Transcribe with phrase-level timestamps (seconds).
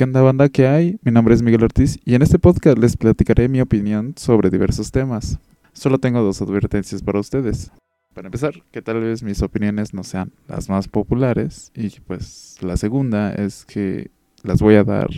[0.00, 0.98] ¿Qué onda banda que hay?
[1.02, 4.90] Mi nombre es Miguel Ortiz y en este podcast les platicaré mi opinión sobre diversos
[4.90, 5.38] temas.
[5.74, 7.70] Solo tengo dos advertencias para ustedes.
[8.14, 12.78] Para empezar, que tal vez mis opiniones no sean las más populares y pues la
[12.78, 14.10] segunda es que
[14.42, 15.10] las voy a dar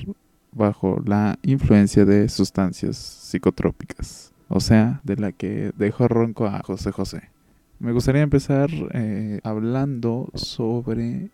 [0.50, 6.90] bajo la influencia de sustancias psicotrópicas, o sea, de la que dejó ronco a José
[6.90, 7.30] José.
[7.78, 11.30] Me gustaría empezar eh, hablando sobre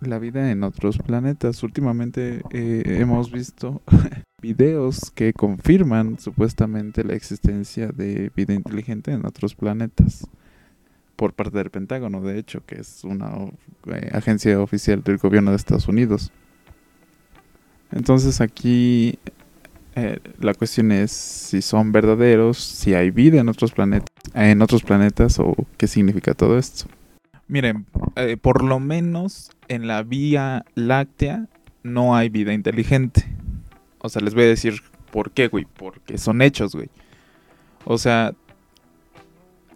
[0.00, 1.62] la vida en otros planetas.
[1.62, 3.82] Últimamente eh, hemos visto
[4.42, 10.26] videos que confirman supuestamente la existencia de vida inteligente en otros planetas.
[11.16, 13.32] Por parte del Pentágono, de hecho, que es una
[13.86, 16.30] eh, agencia oficial del gobierno de Estados Unidos.
[17.90, 19.18] Entonces aquí
[19.96, 24.84] eh, la cuestión es si son verdaderos, si hay vida en otros planetas, en otros
[24.84, 26.86] planetas o qué significa todo esto.
[27.48, 31.46] Miren, eh, por lo menos en la Vía Láctea
[31.82, 33.24] no hay vida inteligente.
[34.00, 35.64] O sea, les voy a decir por qué, güey.
[35.64, 36.90] Porque son hechos, güey.
[37.84, 38.34] O sea,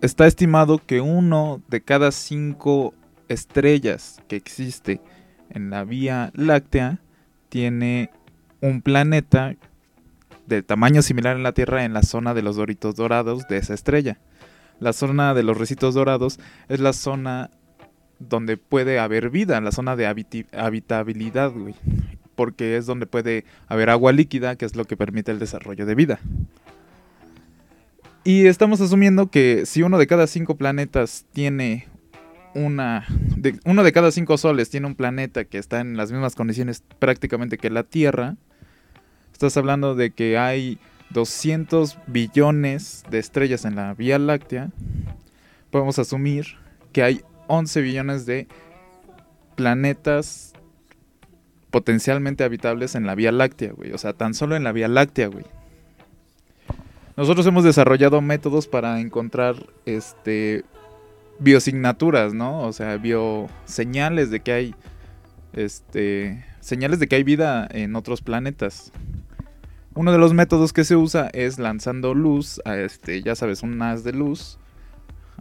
[0.03, 2.93] está estimado que uno de cada cinco
[3.29, 5.01] estrellas que existe
[5.49, 7.01] en la Vía Láctea
[7.49, 8.11] tiene
[8.61, 9.57] un planeta
[10.47, 13.73] de tamaño similar en la Tierra en la zona de los doritos dorados de esa
[13.73, 14.19] estrella.
[14.79, 17.51] La zona de los recitos dorados es la zona
[18.29, 21.75] donde puede haber vida, en la zona de habitabilidad, güey.
[22.35, 25.95] Porque es donde puede haber agua líquida, que es lo que permite el desarrollo de
[25.95, 26.21] vida.
[28.25, 31.89] Y estamos asumiendo que si uno de cada cinco planetas tiene
[32.55, 33.07] una.
[33.65, 37.59] uno de cada cinco soles tiene un planeta que está en las mismas condiciones prácticamente
[37.59, 38.37] que la Tierra.
[39.33, 40.79] Estás hablando de que hay
[41.11, 44.71] 200 billones de estrellas en la Vía Láctea.
[45.71, 46.47] Podemos asumir
[46.93, 48.49] que hay 11 billones de
[49.57, 50.55] planetas
[51.71, 53.93] potencialmente habitables en la Vía Láctea, güey.
[53.93, 55.45] O sea, tan solo en la Vía Láctea, güey.
[57.15, 60.65] Nosotros hemos desarrollado métodos para encontrar este
[61.41, 62.63] biosignaturas, ¿no?
[62.63, 64.75] O sea, bioseñales de que hay
[65.53, 68.93] este señales de que hay vida en otros planetas.
[69.95, 73.83] Uno de los métodos que se usa es lanzando luz a este, ya sabes, un
[73.83, 74.59] haz de luz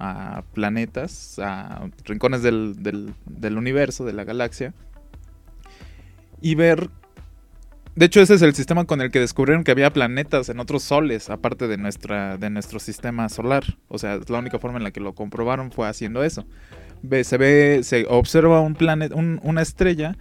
[0.04, 4.74] a planetas, a rincones del, del, universo, de la galaxia,
[6.42, 6.90] y ver...
[7.94, 10.82] De hecho, ese es el sistema con el que descubrieron que había planetas en otros
[10.82, 13.78] soles, aparte de, nuestra, de nuestro sistema solar.
[13.90, 16.46] O sea, la única forma en la que lo comprobaron fue haciendo eso.
[17.24, 20.16] Se ve, se observa un planeta, una estrella,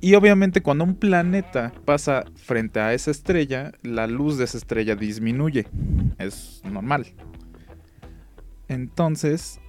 [0.00, 4.94] y obviamente cuando un planeta pasa frente a esa estrella, la luz de esa estrella
[4.94, 5.66] disminuye.
[6.18, 7.06] Es normal.
[8.74, 9.60] Entonces,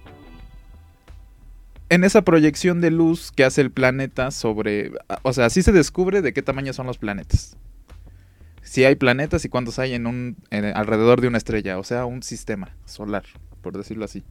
[1.88, 4.92] en esa proyección de luz que hace el planeta sobre...
[5.22, 7.56] O sea, así se descubre de qué tamaño son los planetas.
[8.62, 12.22] Si hay planetas y cuántos hay en un, alrededor de una estrella, o sea, un
[12.22, 13.24] sistema solar,
[13.62, 14.24] por decirlo así.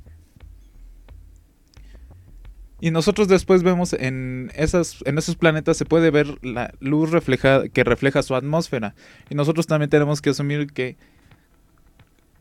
[2.81, 7.69] Y nosotros después vemos en, esas, en esos planetas se puede ver la luz refleja,
[7.69, 8.93] que refleja su atmósfera.
[9.29, 10.97] Y nosotros también tenemos que asumir que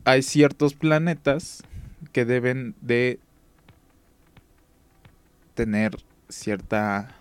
[0.03, 1.63] hay ciertos planetas
[2.11, 3.19] que deben de
[5.53, 5.97] tener
[6.29, 7.15] cierta...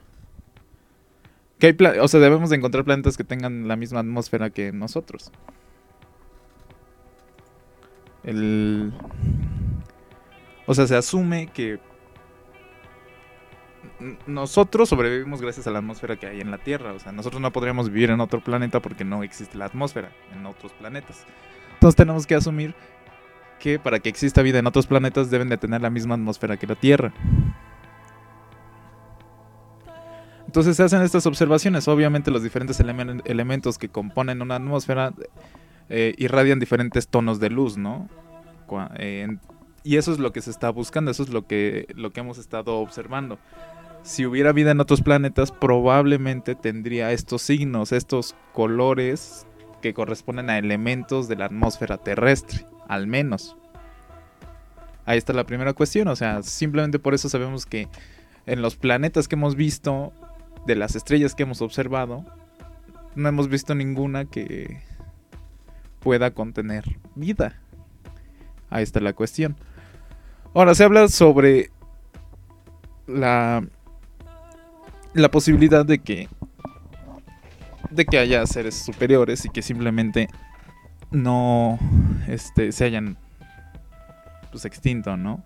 [1.59, 5.31] Que hay o sea, debemos de encontrar planetas que tengan la misma atmósfera que nosotros.
[8.25, 8.93] El...
[10.67, 11.79] O sea, se asume que
[14.27, 16.93] nosotros sobrevivimos gracias a la atmósfera que hay en la Tierra.
[16.93, 20.45] O sea, nosotros no podríamos vivir en otro planeta porque no existe la atmósfera en
[20.47, 21.25] otros planetas.
[21.75, 22.75] Entonces tenemos que asumir
[23.59, 26.67] que para que exista vida en otros planetas deben de tener la misma atmósfera que
[26.67, 27.13] la Tierra.
[30.47, 31.89] Entonces se hacen estas observaciones.
[31.89, 35.13] Obviamente los diferentes elementos que componen una atmósfera
[35.89, 38.09] eh, irradian diferentes tonos de luz, ¿no?
[38.97, 39.37] Eh,
[39.83, 42.39] y eso es lo que se está buscando, eso es lo que, lo que hemos
[42.39, 43.39] estado observando.
[44.03, 49.47] Si hubiera vida en otros planetas, probablemente tendría estos signos, estos colores
[49.83, 53.57] que corresponden a elementos de la atmósfera terrestre al menos.
[55.07, 57.89] Ahí está la primera cuestión, o sea, simplemente por eso sabemos que
[58.47, 60.13] en los planetas que hemos visto,
[60.67, 62.25] de las estrellas que hemos observado,
[63.15, 64.81] no hemos visto ninguna que
[66.01, 66.85] pueda contener
[67.15, 67.61] vida.
[68.71, 69.57] Ahí está la cuestión.
[70.55, 71.71] Ahora se habla sobre
[73.07, 73.63] la
[75.15, 76.29] la posibilidad de que
[77.91, 80.29] de que haya seres superiores y que simplemente
[81.15, 81.79] no
[82.29, 83.17] este, se hayan
[84.51, 85.43] pues, extinto, ¿no?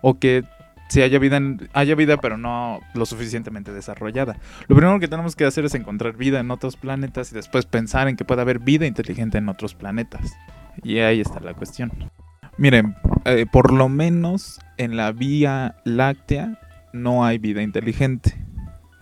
[0.00, 0.44] O que
[0.88, 1.40] si haya vida,
[1.72, 4.36] haya vida, pero no lo suficientemente desarrollada.
[4.68, 8.08] Lo primero que tenemos que hacer es encontrar vida en otros planetas y después pensar
[8.08, 10.32] en que puede haber vida inteligente en otros planetas.
[10.82, 11.92] Y ahí está la cuestión.
[12.58, 12.94] Miren,
[13.24, 16.58] eh, por lo menos en la Vía Láctea
[16.92, 18.34] no hay vida inteligente.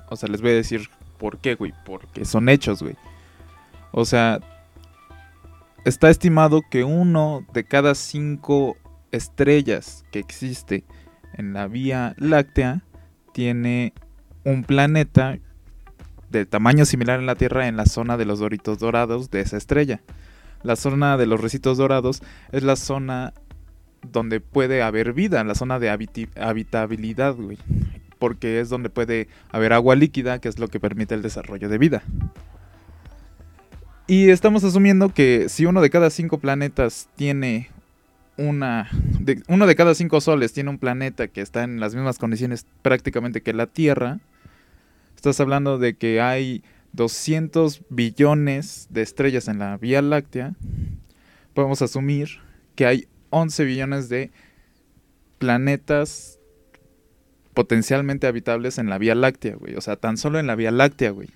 [0.08, 0.88] O sea, les voy a decir
[1.18, 1.74] por qué, güey.
[1.84, 2.94] Porque son hechos, güey.
[3.90, 4.38] O sea,
[5.84, 8.76] está estimado que uno de cada cinco
[9.12, 10.84] estrellas que existe
[11.34, 12.84] en la Vía Láctea
[13.32, 13.92] tiene
[14.44, 15.38] un planeta
[16.30, 19.56] de tamaño similar en la Tierra en la zona de los doritos dorados de esa
[19.56, 20.00] estrella.
[20.62, 22.22] La zona de los recitos dorados
[22.52, 23.32] es la zona
[24.02, 27.58] donde puede haber vida, la zona de habitabilidad, güey.
[28.18, 31.78] Porque es donde puede haber agua líquida, que es lo que permite el desarrollo de
[31.78, 32.02] vida.
[34.10, 37.70] Y estamos asumiendo que si uno de cada cinco planetas tiene
[38.36, 38.90] una.
[39.46, 43.40] Uno de cada cinco soles tiene un planeta que está en las mismas condiciones prácticamente
[43.40, 44.18] que la Tierra.
[45.14, 50.56] Estás hablando de que hay 200 billones de estrellas en la Vía Láctea.
[51.54, 52.40] Podemos asumir
[52.74, 54.32] que hay 11 billones de
[55.38, 56.40] planetas
[57.54, 59.76] potencialmente habitables en la Vía Láctea, güey.
[59.76, 61.28] O sea, tan solo en la Vía Láctea, güey.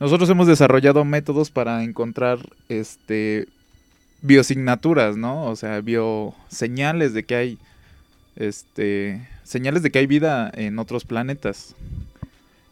[0.00, 2.38] Nosotros hemos desarrollado métodos para encontrar
[2.70, 3.46] este
[4.22, 5.44] biosignaturas, ¿no?
[5.44, 7.58] O sea, bioseñales de que hay
[8.34, 11.76] este señales de que hay vida en otros planetas.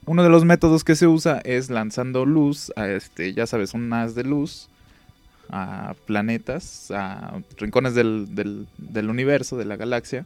[0.07, 3.93] Uno de los métodos que se usa es lanzando luz a este, ya sabes, un
[3.93, 4.71] haz de luz
[5.51, 10.25] a planetas, a rincones del, del, del universo, de la galaxia,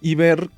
[0.00, 0.48] y ver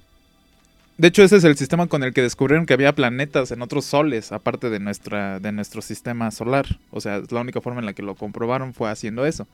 [0.98, 3.84] de hecho, ese es el sistema con el que descubrieron que había planetas en otros
[3.84, 6.66] soles, aparte de, nuestra, de nuestro sistema solar.
[6.90, 9.46] O sea, la única forma en la que lo comprobaron fue haciendo eso.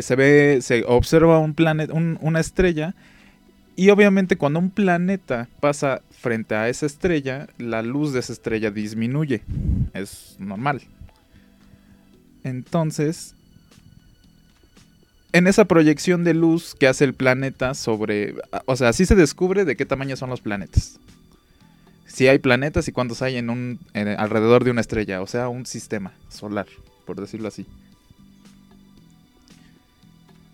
[0.00, 2.94] se ve, se observa un planeta, una estrella,
[3.76, 8.72] y obviamente cuando un planeta pasa frente a esa estrella, la luz de esa estrella
[8.72, 9.42] disminuye.
[9.92, 10.82] Es normal.
[12.42, 13.36] Entonces,
[15.34, 18.36] en esa proyección de luz que hace el planeta sobre...
[18.66, 21.00] O sea, así se descubre de qué tamaño son los planetas.
[22.06, 23.80] Si hay planetas y cuántos hay en un
[24.16, 26.66] alrededor de una estrella, o sea, un sistema solar,
[27.04, 27.66] por decirlo así.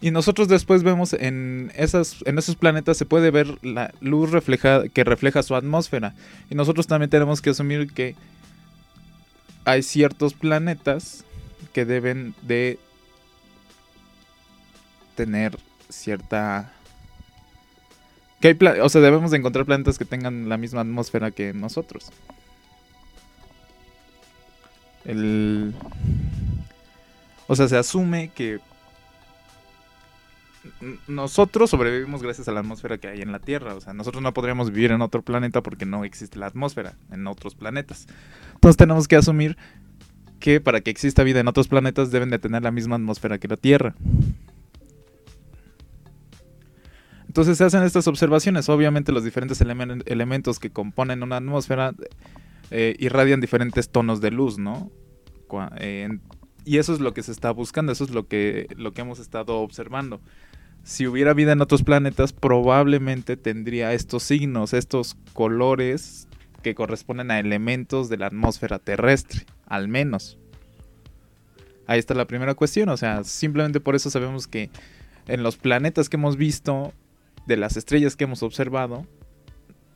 [0.01, 4.89] Y nosotros después vemos en, esas, en esos planetas se puede ver la luz reflejada
[4.89, 6.15] que refleja su atmósfera.
[6.49, 8.15] Y nosotros también tenemos que asumir que
[9.67, 11.27] hay ciertos planetas
[11.75, 12.79] que deben de
[15.21, 15.59] tener
[15.91, 16.73] cierta...
[18.41, 22.11] Que hay o sea, debemos de encontrar planetas que tengan la misma atmósfera que nosotros.
[25.05, 25.75] El...
[27.49, 28.61] O sea, se asume que
[31.07, 33.75] nosotros sobrevivimos gracias a la atmósfera que hay en la Tierra.
[33.75, 37.27] O sea, nosotros no podríamos vivir en otro planeta porque no existe la atmósfera en
[37.27, 38.07] otros planetas.
[38.55, 39.59] Entonces tenemos que asumir
[40.39, 43.49] que para que exista vida en otros planetas deben de tener la misma atmósfera que
[43.49, 43.95] la Tierra.
[47.31, 48.69] Entonces se hacen estas observaciones.
[48.69, 51.95] Obviamente los diferentes elementos que componen una atmósfera
[52.73, 54.91] eh, irradian diferentes tonos de luz, ¿no?
[56.65, 59.21] y eso es lo que se está buscando, eso es lo que, lo que hemos
[59.21, 60.21] estado observando.
[60.83, 66.27] Si hubiera vida en otros planetas, probablemente tendría estos signos, estos colores
[66.65, 70.37] que corresponden a elementos de la atmósfera terrestre, al menos.
[71.87, 74.69] Ahí está la primera cuestión, o sea, simplemente por eso sabemos que
[75.29, 76.93] en los planetas que hemos visto
[77.47, 79.07] de las estrellas que hemos observado,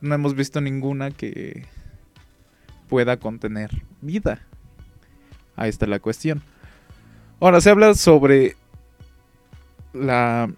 [0.01, 1.65] no hemos visto ninguna que
[2.87, 4.41] pueda contener vida.
[5.55, 6.43] Ahí está la cuestión.
[7.39, 8.55] Ahora se habla sobre
[9.93, 10.49] la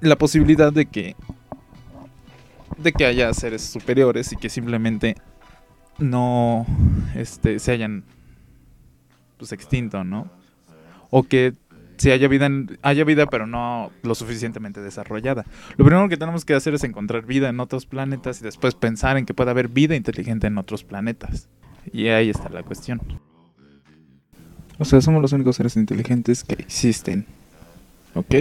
[0.00, 1.16] la posibilidad de que
[2.76, 5.16] de que haya seres superiores y que simplemente
[5.98, 6.66] no
[7.14, 8.04] este se hayan
[9.38, 10.30] pues extinto, ¿no?
[11.10, 11.54] O que
[11.96, 12.48] si haya vida,
[12.82, 15.44] haya vida, pero no lo suficientemente desarrollada.
[15.76, 19.16] Lo primero que tenemos que hacer es encontrar vida en otros planetas y después pensar
[19.16, 21.48] en que pueda haber vida inteligente en otros planetas.
[21.92, 23.00] Y ahí está la cuestión.
[24.78, 27.26] O sea, somos los únicos seres inteligentes que existen.
[28.14, 28.34] ¿Ok?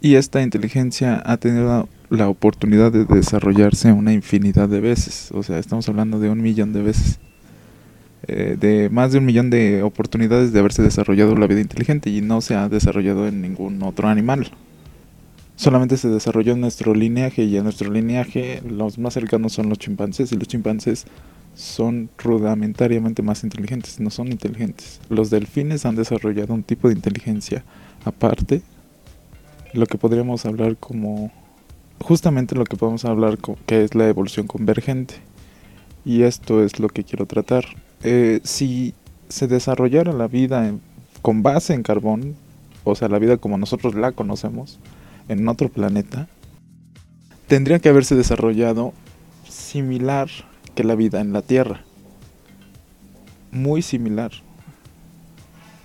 [0.00, 5.30] Y esta inteligencia ha tenido la oportunidad de desarrollarse una infinidad de veces.
[5.32, 7.18] O sea, estamos hablando de un millón de veces.
[8.26, 12.20] Eh, de más de un millón de oportunidades de haberse desarrollado la vida inteligente y
[12.20, 14.50] no se ha desarrollado en ningún otro animal.
[15.56, 19.78] Solamente se desarrolló en nuestro lineaje y en nuestro lineaje los más cercanos son los
[19.78, 21.06] chimpancés y los chimpancés
[21.54, 25.00] son rudimentariamente más inteligentes, no son inteligentes.
[25.08, 27.62] Los delfines han desarrollado un tipo de inteligencia
[28.04, 28.62] aparte
[29.72, 31.32] lo que podríamos hablar como
[32.00, 35.14] justamente lo que podemos hablar que es la evolución convergente
[36.04, 37.64] y esto es lo que quiero tratar
[38.04, 38.94] eh, si
[39.28, 40.72] se desarrollara la vida
[41.22, 42.36] con base en carbón
[42.84, 44.78] o sea la vida como nosotros la conocemos
[45.28, 46.28] en otro planeta
[47.48, 48.92] tendría que haberse desarrollado
[49.48, 50.28] similar
[50.74, 51.82] que la vida en la Tierra
[53.50, 54.32] muy similar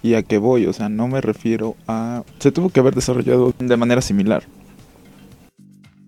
[0.01, 2.23] y a qué voy, o sea, no me refiero a...
[2.39, 4.43] Se tuvo que haber desarrollado de manera similar.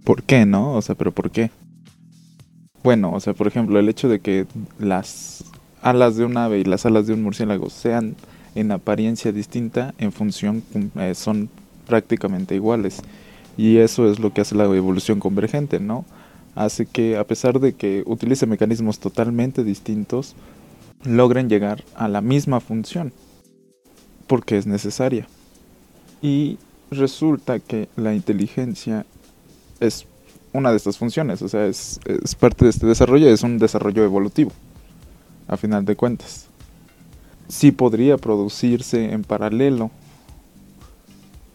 [0.04, 0.74] ¿Por qué, no?
[0.74, 1.52] O sea, pero ¿por qué?
[2.84, 4.48] Bueno, o sea, por ejemplo, el hecho de que
[4.80, 5.44] las
[5.82, 8.16] alas de un ave y las alas de un murciélago sean
[8.56, 10.64] en apariencia distinta, en función,
[10.96, 11.50] eh, son
[11.88, 13.02] prácticamente iguales.
[13.58, 16.06] Y eso es lo que hace la evolución convergente, ¿no?
[16.56, 20.36] Hace que, a pesar de que utilice mecanismos totalmente distintos,
[21.04, 23.14] logren llegar a la misma función
[24.28, 25.28] porque es necesaria.
[26.22, 26.58] Y
[26.90, 29.06] resulta que la inteligencia
[29.80, 30.06] es
[30.54, 32.00] una de estas funciones, o sea, es,
[32.40, 34.52] parte de este desarrollo, es un desarrollo evolutivo,
[35.52, 36.48] a final de cuentas.
[37.48, 39.92] Sí podría producirse en paralelo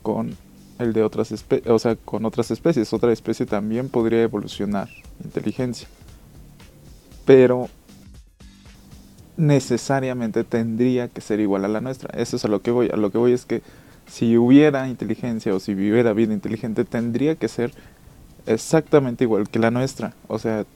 [0.03, 0.37] con
[0.79, 2.93] el de otras especies, o sea, con otras especies.
[2.93, 4.89] Otra especie también podría evolucionar
[5.25, 5.89] inteligencia.
[7.25, 7.69] Pero
[9.39, 12.11] necesariamente tendría que ser igual a la nuestra.
[12.19, 12.91] Eso es a lo que voy.
[12.93, 13.63] A lo que voy es que
[14.07, 17.73] si hubiera inteligencia o si viviera vida inteligente, tendría que ser
[18.45, 20.15] exactamente igual que la nuestra.
[20.29, 20.67] O sea,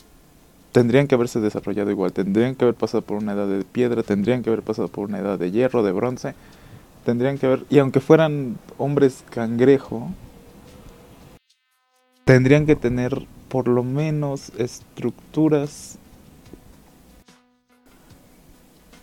[0.73, 4.43] tendrían que haberse desarrollado igual, tendrían que haber pasado por una edad de piedra, tendrían
[4.43, 6.35] que haber pasado por una edad de hierro, de bronce,
[7.05, 10.11] tendrían que haber, y aunque fueran hombres cangrejo,
[12.25, 15.99] tendrían que tener por lo menos estructuras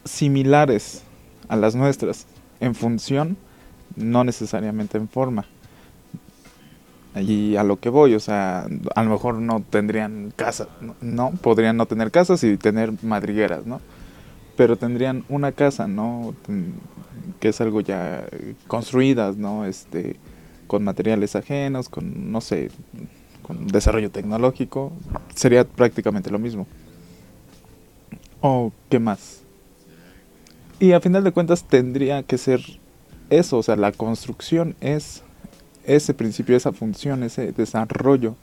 [0.05, 1.03] similares
[1.49, 2.25] a las nuestras
[2.61, 3.37] en función,
[3.95, 5.45] no necesariamente en forma.
[7.21, 10.67] Y a lo que voy, o sea, a lo mejor no tendrían casa,
[11.01, 13.81] no, podrían no tener casas y tener madrigueras, ¿no?
[14.55, 16.33] Pero tendrían una casa, ¿no?
[17.39, 18.25] Que es algo ya
[18.67, 19.65] construidas, ¿no?
[19.65, 20.17] Este,
[20.67, 22.69] con materiales ajenos, con, no sé,
[23.41, 24.91] con desarrollo tecnológico,
[25.33, 26.67] sería prácticamente lo mismo.
[28.41, 29.41] ¿O qué más?
[30.79, 32.61] Y a final de cuentas tendría que ser
[33.29, 35.23] eso, o sea, la construcción es
[35.87, 38.35] ese principio, esa función, ese desarrollo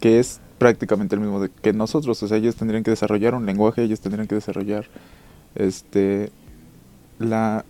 [0.00, 3.82] que es prácticamente el mismo que nosotros, o sea, ellos tendrían que desarrollar un lenguaje,
[3.82, 4.86] ellos tendrían que desarrollar
[5.54, 6.30] este
[7.18, 7.64] la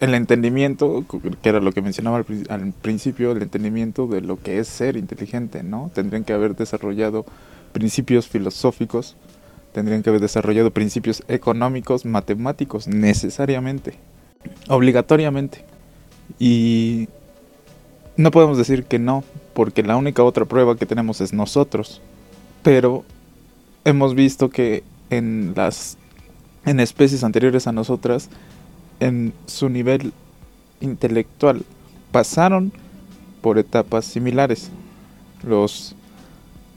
[0.00, 1.04] el entendimiento,
[1.42, 4.96] que era lo que mencionaba al, al, principio, el entendimiento de lo que es ser
[4.96, 5.90] inteligente, ¿no?
[5.94, 7.26] Tendrían que haber desarrollado
[7.72, 9.16] principios filosóficos
[9.72, 13.94] tendrían que haber desarrollado principios económicos, matemáticos, necesariamente,
[14.68, 15.64] obligatoriamente.
[16.38, 17.08] Y
[18.20, 19.24] no podemos decir que no,
[19.54, 22.02] porque la única otra prueba que tenemos es nosotros.
[22.62, 23.04] Pero
[23.84, 25.96] hemos visto que en las
[26.66, 28.28] en especies anteriores a nosotras,
[29.00, 30.12] en su nivel
[30.82, 31.64] intelectual,
[32.12, 32.72] pasaron
[33.40, 34.70] por etapas similares.
[35.42, 35.94] Los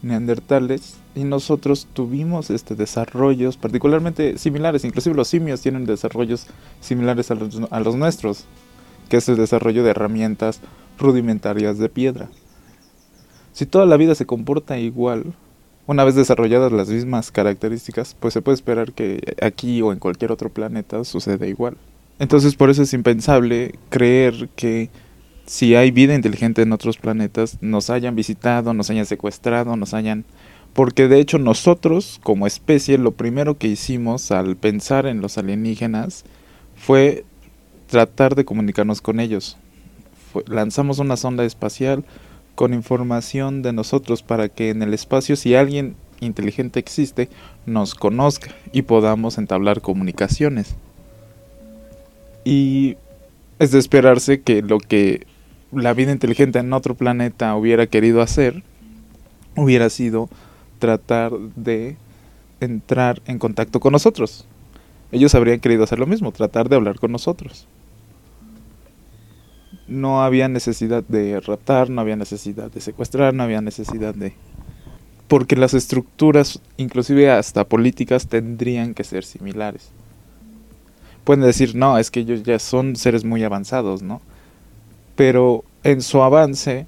[0.01, 6.47] neandertales y nosotros tuvimos este desarrollos particularmente similares, inclusive los simios tienen desarrollos
[6.79, 8.45] similares a los, a los nuestros,
[9.09, 10.61] que es el desarrollo de herramientas
[10.97, 12.29] rudimentarias de piedra.
[13.51, 15.33] Si toda la vida se comporta igual,
[15.85, 20.31] una vez desarrolladas las mismas características, pues se puede esperar que aquí o en cualquier
[20.31, 21.77] otro planeta suceda igual.
[22.19, 24.89] Entonces por eso es impensable creer que
[25.45, 30.25] si hay vida inteligente en otros planetas, nos hayan visitado, nos hayan secuestrado, nos hayan
[30.73, 36.25] porque de hecho nosotros como especie lo primero que hicimos al pensar en los alienígenas
[36.75, 37.25] fue
[37.87, 39.57] tratar de comunicarnos con ellos.
[40.47, 42.03] Lanzamos una sonda espacial
[42.55, 47.29] con información de nosotros para que en el espacio si alguien inteligente existe
[47.65, 50.75] nos conozca y podamos entablar comunicaciones.
[52.45, 52.97] Y
[53.59, 55.25] es de esperarse que lo que
[55.71, 58.63] la vida inteligente en otro planeta hubiera querido hacer
[59.55, 60.29] hubiera sido
[60.79, 61.95] tratar de
[62.59, 64.45] entrar en contacto con nosotros.
[65.11, 67.67] Ellos habrían querido hacer lo mismo, tratar de hablar con nosotros.
[69.87, 74.33] No había necesidad de raptar, no había necesidad de secuestrar, no había necesidad de...
[75.27, 79.89] Porque las estructuras, inclusive hasta políticas, tendrían que ser similares.
[81.23, 84.21] Pueden decir, no, es que ellos ya son seres muy avanzados, ¿no?
[85.15, 86.85] Pero en su avance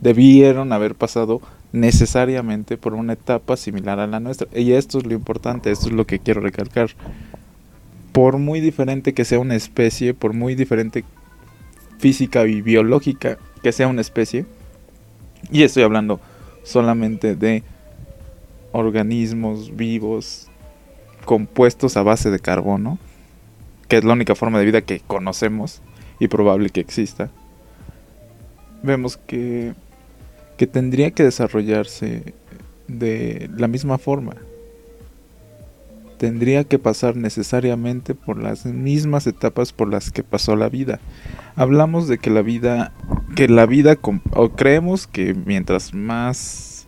[0.00, 1.40] debieron haber pasado
[1.72, 4.46] necesariamente por una etapa similar a la nuestra.
[4.54, 6.90] Y esto es lo importante, esto es lo que quiero recalcar.
[8.12, 11.04] Por muy diferente que sea una especie, por muy diferente
[12.02, 14.44] física y biológica que sea una especie.
[15.52, 16.20] Y estoy hablando
[16.64, 17.62] solamente de
[18.72, 20.48] organismos vivos
[21.24, 22.98] compuestos a base de carbono,
[23.86, 25.80] que es la única forma de vida que conocemos
[26.18, 27.30] y probable que exista.
[28.82, 29.74] Vemos que,
[30.56, 32.34] que tendría que desarrollarse
[32.88, 34.34] de la misma forma.
[36.22, 41.00] Tendría que pasar necesariamente por las mismas etapas por las que pasó la vida.
[41.56, 42.92] Hablamos de que la vida,
[43.34, 43.98] que la vida,
[44.30, 46.86] o creemos que mientras más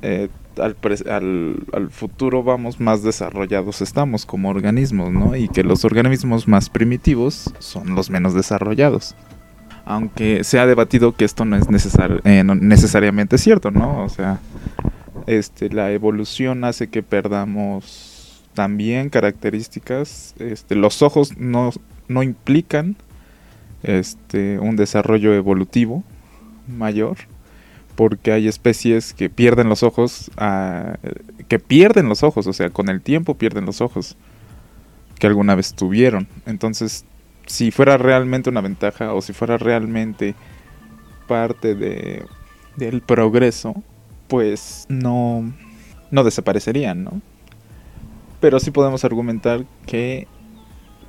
[0.00, 5.36] eh, al, futuro vamos, más desarrollados estamos como organismos, ¿no?
[5.36, 9.14] Y que los organismos más primitivos son los menos desarrollados.
[9.84, 11.66] Aunque se ha debatido que esto no es
[12.24, 14.02] eh, necesariamente cierto, ¿no?
[14.02, 14.40] O sea,
[15.26, 18.11] este, la evolución hace que perdamos
[18.54, 20.34] también características.
[20.38, 21.70] Este, los ojos no,
[22.08, 22.96] no implican
[23.82, 26.04] este, un desarrollo evolutivo
[26.68, 27.16] mayor
[27.94, 30.30] porque hay especies que pierden los ojos,
[31.48, 34.16] que pierden los ojos, o sea, con el tiempo pierden los ojos
[35.18, 36.26] que alguna vez tuvieron.
[36.46, 37.04] Entonces,
[37.46, 40.34] si fuera realmente una ventaja o si fuera realmente
[41.28, 42.24] parte de,
[42.76, 43.74] del progreso,
[44.26, 45.52] pues no,
[46.10, 47.20] no desaparecerían, ¿no?
[48.42, 50.28] Pero sí podemos argumentar que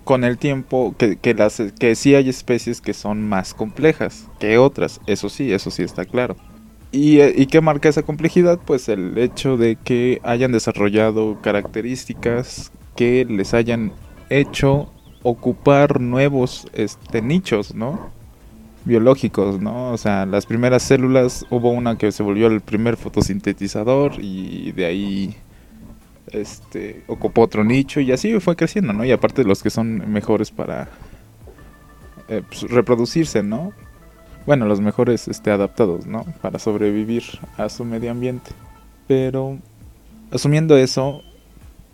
[0.06, 1.62] con el tiempo, que, que, las,
[1.96, 6.38] sí hay especies que son más complejas que otras, eso sí, eso sí está claro.
[6.92, 8.60] ¿Y, ¿Y qué marca esa complejidad?
[8.64, 13.92] Pues el hecho de que hayan desarrollado características que les hayan
[14.30, 14.92] hecho
[15.24, 18.12] ocupar nuevos este, nichos, ¿no?
[18.86, 19.92] biológicos, ¿no?
[19.92, 24.86] O sea, las primeras células, hubo una que se volvió el primer fotosintetizador y de
[24.86, 25.38] ahí
[26.34, 29.06] este ocupó otro nicho y así fue creciendo, ¿no?
[29.06, 30.90] Y aparte los que son mejores para
[32.28, 33.72] eh, pues, reproducirse, ¿no?
[34.46, 36.26] Bueno, los mejores este, adaptados, ¿no?
[36.42, 37.24] Para sobrevivir
[37.58, 38.52] a su medio ambiente.
[39.08, 39.58] Pero
[40.32, 41.22] asumiendo eso,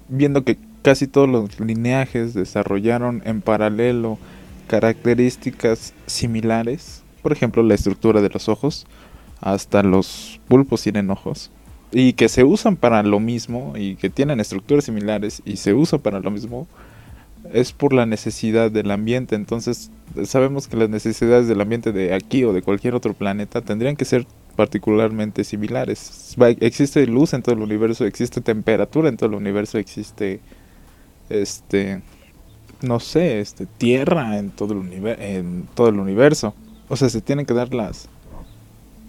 [0.08, 4.18] viendo que casi todos los lineajes desarrollaron en paralelo
[4.68, 8.88] características similares, por ejemplo la estructura de los ojos,
[9.42, 11.52] hasta los pulpos tienen ojos,
[11.92, 16.00] y que se usan para lo mismo y que tienen estructuras similares y se usan
[16.00, 16.68] para lo mismo,
[17.52, 19.36] es por la necesidad del ambiente.
[19.36, 19.92] Entonces
[20.26, 24.06] sabemos que las necesidades del ambiente de aquí o de cualquier otro planeta tendrían que
[24.06, 24.26] ser
[24.56, 26.36] particularmente similares.
[26.60, 30.42] Existe luz en todo el universo, existe temperatura en todo el universo, existe
[31.30, 32.02] este
[32.82, 36.54] no sé, este, tierra en todo, el en todo el universo.
[36.88, 38.08] O sea, se tienen que dar las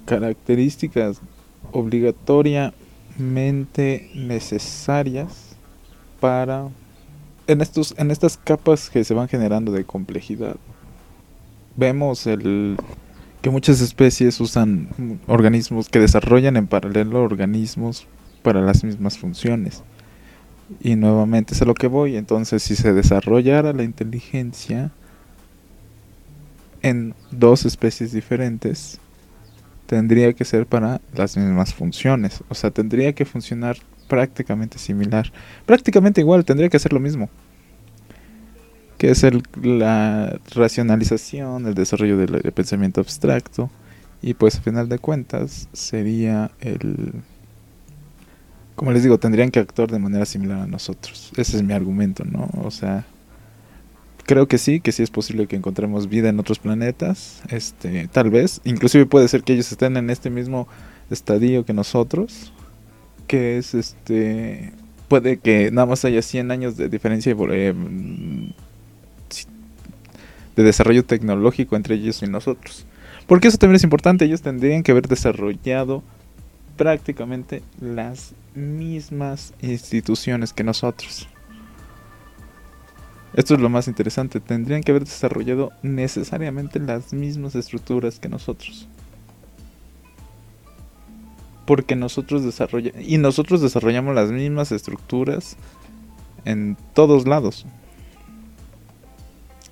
[0.07, 1.21] características
[1.73, 5.57] obligatoriamente necesarias
[6.21, 6.69] para
[7.47, 10.57] en estos en estas capas que se van generando de complejidad.
[11.77, 12.77] Vemos el
[13.43, 18.07] que muchas especies usan organismos que desarrollan en paralelo organismos
[18.43, 19.83] para las mismas funciones.
[20.81, 22.17] Y nuevamente es a lo que voy.
[22.17, 24.93] Entonces, si se desarrollara la inteligencia
[26.83, 29.01] en dos especies diferentes,
[29.91, 32.45] tendría que ser para las mismas funciones.
[32.49, 33.77] O sea, tendría que funcionar
[34.07, 35.33] prácticamente similar.
[35.67, 37.29] Prácticamente igual, tendría que hacer lo mismo.
[38.99, 43.69] Que es el, la racionalización, el desarrollo del pensamiento abstracto.
[44.23, 47.13] Y pues a final de cuentas sería el
[48.77, 51.33] como les digo, tendrían que actuar de manera similar a nosotros.
[51.37, 52.49] Ese es mi argumento, ¿no?
[52.63, 53.05] O sea,
[54.31, 58.31] creo que sí, que sí es posible que encontremos vida en otros planetas, este, tal
[58.31, 60.69] vez, inclusive puede ser que ellos estén en este mismo
[61.11, 62.53] estadio que nosotros,
[63.27, 64.73] que es este,
[65.09, 67.75] puede que nada más haya 100 años de diferencia eh,
[70.55, 72.87] de desarrollo tecnológico entre ellos y nosotros.
[73.27, 76.05] Porque eso también es importante, ellos tendrían que haber desarrollado
[76.77, 81.29] prácticamente las mismas instituciones que nosotros.
[83.35, 88.89] Esto es lo más interesante, tendrían que haber desarrollado necesariamente las mismas estructuras que nosotros.
[91.65, 95.57] Porque nosotros desarrollamos y nosotros desarrollamos las mismas estructuras
[96.45, 97.67] en todos lados.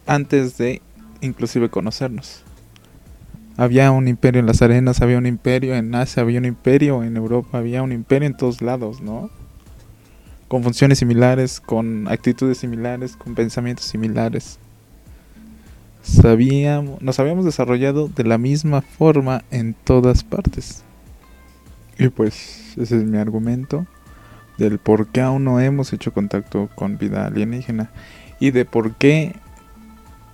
[0.07, 0.81] Antes de
[1.21, 2.45] inclusive conocernos.
[3.57, 7.17] Había un imperio en las arenas, había un imperio en Asia, había un imperio en
[7.17, 9.31] Europa, había un imperio en todos lados, ¿no?
[10.49, 14.59] Con funciones similares, con actitudes similares, con pensamientos similares.
[16.03, 20.83] Sabíamos, nos habíamos desarrollado de la misma forma en todas partes.
[21.99, 23.87] Y pues ese es mi argumento
[24.59, 27.91] del por qué aún no hemos hecho contacto con vida alienígena
[28.41, 29.35] y de por qué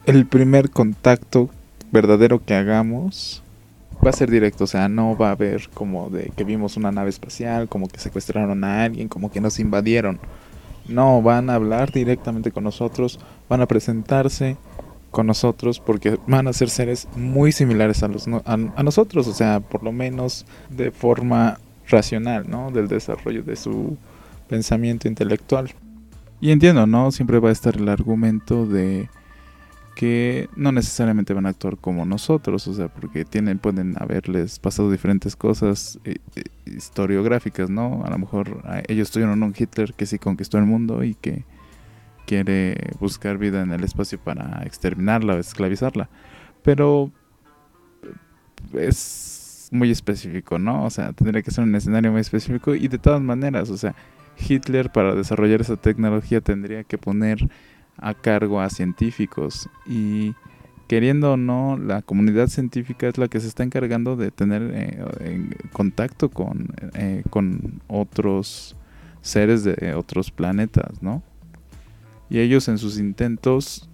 [0.07, 1.51] el primer contacto
[1.93, 3.44] verdadero que hagamos
[4.05, 6.93] va a ser directo, o sea, no va a haber como de que vimos una
[6.93, 10.19] nave espacial, como que secuestraron a alguien, como que nos invadieron.
[10.89, 14.59] No, van a hablar directamente con nosotros, van a presentarse
[15.11, 19.61] con nosotros porque van a ser seres muy similares a, los, a, nosotros, o sea,
[19.61, 22.71] por lo menos de forma racional, ¿no?
[22.71, 23.97] Del desarrollo de su
[24.49, 25.73] pensamiento intelectual.
[26.41, 27.11] Y entiendo, ¿no?
[27.11, 29.09] Siempre va a estar el argumento de
[29.95, 34.91] que no necesariamente van a actuar como nosotros, o sea, porque tienen, pueden haberles pasado
[34.91, 38.03] diferentes cosas eh, eh, historiográficas, ¿no?
[38.05, 41.45] A lo mejor ellos tuvieron un Hitler que sí conquistó el mundo y que
[42.27, 46.09] quiere buscar vida en el espacio para exterminarla o esclavizarla,
[46.63, 47.13] pero
[48.73, 50.85] es muy específico, ¿no?
[50.85, 53.95] O sea, tendría que ser un escenario muy específico y de todas maneras, o sea,
[54.37, 57.49] Hitler para desarrollar esa tecnología tendría que poner
[57.97, 60.35] a cargo a científicos y
[60.89, 65.51] queriendo o no, la comunidad científica es la que se está encargando de tener eh,
[65.73, 68.77] contacto con, eh, con otros
[69.23, 71.23] seres de otros planetas, ¿no?
[72.29, 73.89] Y ellos en sus intentos,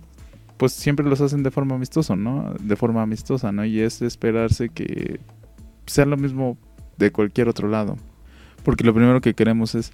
[0.56, 2.54] pues siempre los hacen de forma amistosa, ¿no?
[2.60, 3.64] De forma amistosa, ¿no?
[3.64, 5.20] Y es esperarse que
[5.86, 6.58] sea lo mismo
[6.98, 7.96] de cualquier otro lado.
[8.64, 9.92] Porque lo primero que queremos es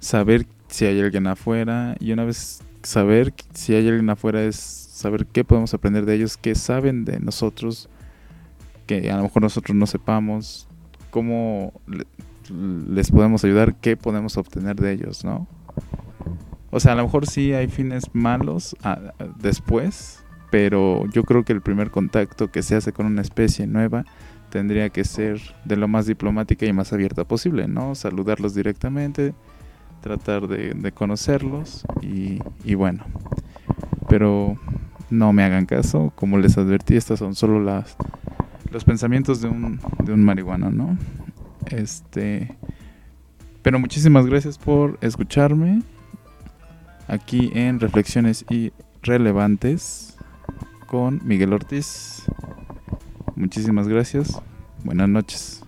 [0.00, 5.26] saber si hay alguien afuera y una vez saber si hay alguien afuera es saber
[5.26, 7.88] qué podemos aprender de ellos, qué saben de nosotros,
[8.86, 10.68] que a lo mejor nosotros no sepamos,
[11.10, 11.72] cómo
[12.88, 15.46] les podemos ayudar, qué podemos obtener de ellos, ¿no?
[16.70, 21.52] O sea, a lo mejor sí hay fines malos ah, después, pero yo creo que
[21.52, 24.04] el primer contacto que se hace con una especie nueva
[24.50, 27.94] tendría que ser de lo más diplomática y más abierta posible, ¿no?
[27.94, 29.34] Saludarlos directamente,
[30.02, 33.04] tratar de, conocerlos y, bueno,
[34.08, 34.56] pero
[35.08, 37.96] no me hagan caso, como les advertí, estas son solo las
[38.70, 40.96] los pensamientos de un, de un marihuano, ¿no?
[41.66, 42.56] Este,
[43.60, 45.82] pero muchísimas gracias por escucharme
[47.06, 50.16] aquí en Reflexiones Irrelevantes
[50.86, 52.22] con Miguel Ortiz.
[53.36, 54.40] Muchísimas gracias.
[54.84, 55.62] Buenas noches.